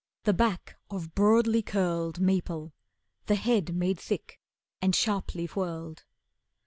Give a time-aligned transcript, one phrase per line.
[0.23, 2.73] The back of broadly curled Maple,
[3.27, 4.39] the head made thick
[4.81, 6.05] and sharply whirled.